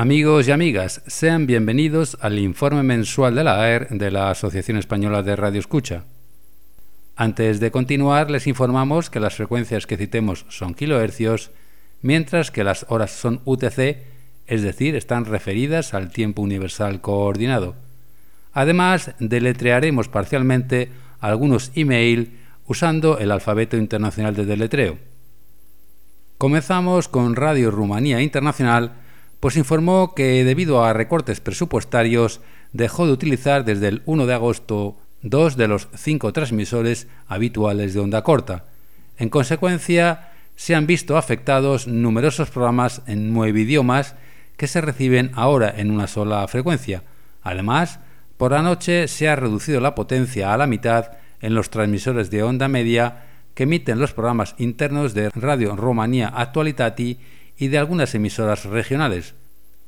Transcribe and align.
Amigos 0.00 0.46
y 0.46 0.52
amigas, 0.52 1.02
sean 1.08 1.48
bienvenidos 1.48 2.18
al 2.20 2.38
informe 2.38 2.84
mensual 2.84 3.34
de 3.34 3.42
la 3.42 3.60
AER 3.60 3.88
de 3.88 4.12
la 4.12 4.30
Asociación 4.30 4.76
Española 4.76 5.24
de 5.24 5.34
Radio 5.34 5.58
Escucha. 5.58 6.04
Antes 7.16 7.58
de 7.58 7.72
continuar, 7.72 8.30
les 8.30 8.46
informamos 8.46 9.10
que 9.10 9.18
las 9.18 9.34
frecuencias 9.34 9.88
que 9.88 9.96
citemos 9.96 10.46
son 10.50 10.74
kilohercios, 10.74 11.50
mientras 12.00 12.52
que 12.52 12.62
las 12.62 12.86
horas 12.90 13.10
son 13.10 13.40
UTC, 13.44 13.98
es 14.46 14.62
decir, 14.62 14.94
están 14.94 15.24
referidas 15.24 15.92
al 15.94 16.10
tiempo 16.10 16.42
universal 16.42 17.00
coordinado. 17.00 17.74
Además, 18.52 19.16
deletrearemos 19.18 20.06
parcialmente 20.06 20.92
algunos 21.18 21.72
email 21.74 22.38
usando 22.68 23.18
el 23.18 23.32
alfabeto 23.32 23.76
internacional 23.76 24.36
de 24.36 24.46
deletreo. 24.46 24.96
Comenzamos 26.38 27.08
con 27.08 27.34
Radio 27.34 27.72
Rumanía 27.72 28.22
Internacional, 28.22 28.92
pues 29.40 29.56
informó 29.56 30.14
que 30.14 30.44
debido 30.44 30.84
a 30.84 30.92
recortes 30.92 31.40
presupuestarios 31.40 32.40
dejó 32.72 33.06
de 33.06 33.12
utilizar 33.12 33.64
desde 33.64 33.88
el 33.88 34.02
1 34.06 34.26
de 34.26 34.34
agosto 34.34 34.96
dos 35.22 35.56
de 35.56 35.68
los 35.68 35.88
cinco 35.96 36.32
transmisores 36.32 37.08
habituales 37.26 37.94
de 37.94 38.00
onda 38.00 38.22
corta. 38.22 38.64
En 39.16 39.30
consecuencia, 39.30 40.30
se 40.56 40.74
han 40.74 40.86
visto 40.86 41.16
afectados 41.16 41.86
numerosos 41.86 42.50
programas 42.50 43.02
en 43.06 43.32
nueve 43.32 43.60
idiomas 43.60 44.16
que 44.56 44.66
se 44.66 44.80
reciben 44.80 45.30
ahora 45.34 45.72
en 45.76 45.90
una 45.90 46.08
sola 46.08 46.46
frecuencia. 46.48 47.02
Además, 47.42 48.00
por 48.36 48.52
la 48.52 48.62
noche 48.62 49.06
se 49.08 49.28
ha 49.28 49.36
reducido 49.36 49.80
la 49.80 49.94
potencia 49.94 50.52
a 50.52 50.56
la 50.56 50.66
mitad 50.66 51.12
en 51.40 51.54
los 51.54 51.70
transmisores 51.70 52.30
de 52.30 52.42
onda 52.42 52.66
media 52.66 53.24
que 53.54 53.64
emiten 53.64 53.98
los 53.98 54.12
programas 54.12 54.54
internos 54.58 55.14
de 55.14 55.30
Radio 55.30 55.76
Romania 55.76 56.28
Actualitati 56.28 57.18
y 57.58 57.68
de 57.68 57.78
algunas 57.78 58.14
emisoras 58.14 58.64
regionales. 58.64 59.34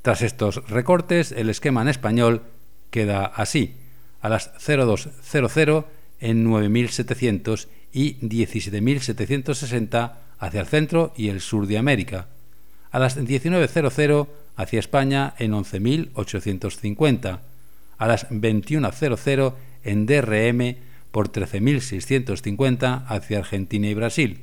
Tras 0.02 0.22
estos 0.22 0.68
recortes, 0.68 1.32
el 1.32 1.48
esquema 1.50 1.82
en 1.82 1.88
español 1.88 2.42
queda 2.90 3.26
así. 3.26 3.76
A 4.20 4.28
las 4.28 4.50
0200 4.58 5.84
en 6.20 6.44
9700 6.44 7.68
y 7.92 8.16
17760 8.20 10.18
hacia 10.38 10.60
el 10.60 10.66
centro 10.66 11.12
y 11.16 11.28
el 11.28 11.40
sur 11.40 11.66
de 11.66 11.78
América. 11.78 12.28
A 12.90 12.98
las 12.98 13.16
1900 13.16 14.28
hacia 14.56 14.78
España 14.80 15.34
en 15.38 15.52
11850. 15.52 17.42
A 17.98 18.06
las 18.06 18.26
2100 18.30 19.54
en 19.84 20.06
DRM 20.06 20.76
por 21.10 21.28
13650 21.28 23.04
hacia 23.06 23.38
Argentina 23.38 23.86
y 23.86 23.94
Brasil. 23.94 24.40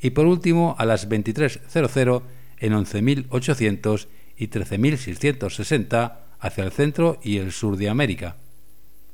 Y 0.00 0.10
por 0.10 0.26
último 0.26 0.76
a 0.78 0.84
las 0.84 1.08
2300 1.08 2.22
en 2.64 2.72
11.800 2.72 4.06
y 4.38 4.48
13.660 4.48 6.14
hacia 6.40 6.64
el 6.64 6.72
centro 6.72 7.20
y 7.22 7.36
el 7.36 7.52
sur 7.52 7.76
de 7.76 7.90
América. 7.90 8.36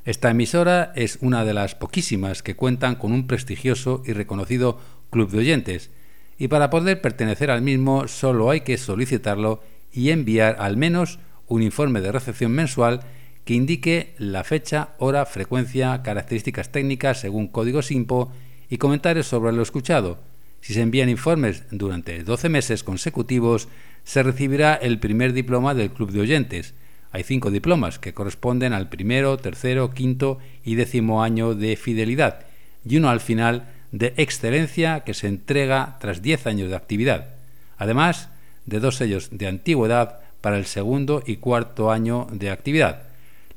Esta 0.05 0.31
emisora 0.31 0.93
es 0.95 1.19
una 1.20 1.45
de 1.45 1.53
las 1.53 1.75
poquísimas 1.75 2.43
que 2.43 2.55
cuentan 2.55 2.95
con 2.95 3.12
un 3.12 3.27
prestigioso 3.27 4.03
y 4.06 4.12
reconocido 4.12 4.78
club 5.11 5.31
de 5.31 5.39
oyentes, 5.39 5.91
y 6.39 6.48
para 6.48 6.71
poder 6.71 7.03
pertenecer 7.03 7.51
al 7.51 7.61
mismo 7.61 8.06
solo 8.06 8.51
hay 8.51 8.61
que 8.61 8.78
solicitarlo 8.78 9.62
y 9.93 10.11
enviar 10.11 10.56
al 10.61 10.77
menos 10.77 11.19
un 11.48 11.62
informe 11.62 12.01
de 12.01 12.12
recepción 12.12 12.53
mensual 12.53 13.01
que 13.45 13.55
indique 13.55 14.15
la 14.17 14.45
fecha, 14.45 14.91
hora, 14.98 15.27
frecuencia, 15.27 16.03
características 16.03 16.71
técnicas 16.71 17.21
según 17.21 17.48
código 17.48 17.83
SIMPO 17.83 18.33
y 18.69 18.78
comentarios 18.78 19.27
sobre 19.27 19.53
lo 19.53 19.62
escuchado, 19.62 20.19
si 20.61 20.75
se 20.75 20.83
envían 20.83 21.08
informes 21.08 21.64
durante 21.70 22.22
12 22.22 22.48
meses 22.48 22.84
consecutivos, 22.84 23.69
se 24.05 24.22
recibirá 24.22 24.75
el 24.75 24.98
primer 24.98 25.33
diploma 25.33 25.75
del 25.75 25.91
Club 25.91 26.11
de 26.12 26.20
Oyentes. 26.20 26.75
Hay 27.12 27.22
cinco 27.22 27.50
diplomas 27.50 27.98
que 27.98 28.14
corresponden 28.14 28.72
al 28.72 28.88
primero, 28.88 29.36
tercero, 29.36 29.91
quinto 29.91 30.38
y 30.64 30.75
décimo 30.75 31.22
año 31.22 31.55
de 31.55 31.77
fidelidad 31.77 32.47
y 32.84 32.97
uno 32.97 33.10
al 33.10 33.21
final 33.21 33.69
de 33.93 34.15
excelencia 34.16 35.00
que 35.00 35.15
se 35.15 35.26
entrega 35.26 35.97
tras 36.00 36.22
10 36.22 36.47
años 36.47 36.71
de 36.71 36.77
actividad, 36.77 37.34
además 37.77 38.28
de 38.66 38.81
dos 38.81 38.97
sellos 38.97 39.31
de 39.32 39.48
antigüedad 39.48 40.21
para 40.41 40.56
el 40.56 40.66
segundo 40.66 41.22
y 41.27 41.37
cuarto 41.37 41.91
año 41.91 42.28
de 42.32 42.50
actividad. 42.50 43.03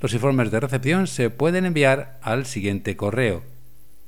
Los 0.01 0.13
informes 0.13 0.51
de 0.51 0.59
recepción 0.59 1.07
se 1.07 1.29
pueden 1.29 1.65
enviar 1.65 2.17
al 2.21 2.45
siguiente 2.45 2.97
correo: 2.97 3.43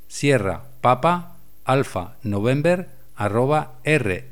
Sierra 0.08 0.64
Papa 0.82 1.35
alfa 1.66 2.18
november 2.24 2.90
arroba 3.16 3.80
rri.ro. 3.84 4.26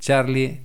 charlie 0.00 0.60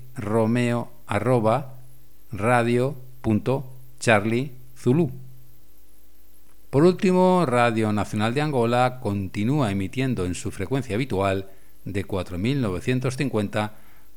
por 6.69 6.83
último, 6.83 7.45
Radio 7.45 7.91
Nacional 7.91 8.33
de 8.33 8.41
Angola 8.41 8.99
continúa 9.01 9.71
emitiendo 9.71 10.25
en 10.25 10.35
su 10.35 10.51
frecuencia 10.51 10.95
habitual 10.95 11.47
de 11.85 12.05
4.950 12.05 13.71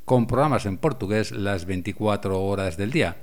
con 0.04 0.26
programas 0.26 0.66
en 0.66 0.78
portugués 0.78 1.32
las 1.32 1.64
24 1.64 2.42
horas 2.42 2.76
del 2.76 2.90
día. 2.90 3.16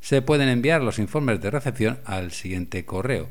Se 0.00 0.22
pueden 0.22 0.48
enviar 0.48 0.82
los 0.82 0.98
informes 0.98 1.40
de 1.40 1.50
recepción 1.50 1.98
al 2.04 2.32
siguiente 2.32 2.84
correo 2.84 3.28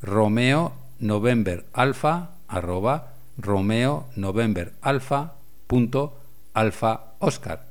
romeo 0.00 0.74
november 0.98 1.64
alfa 1.72 2.30
arroba 2.46 3.14
romeo 3.36 4.06
november 4.16 4.72
alfa 4.80 5.34
punto 5.66 6.20
alfa 6.54 7.14
oscar. 7.18 7.68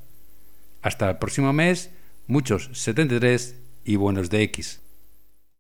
Hasta 0.82 1.10
el 1.10 1.18
próximo 1.18 1.52
mes, 1.52 1.90
muchos 2.28 2.70
73 2.74 3.56
y 3.86 3.96
buenos 3.96 4.30
de 4.30 4.44
X. 4.44 4.82